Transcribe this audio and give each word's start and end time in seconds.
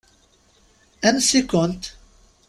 Ansi-kent? 1.07 1.83